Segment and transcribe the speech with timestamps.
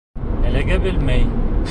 [0.51, 1.29] Әлегә белмәй!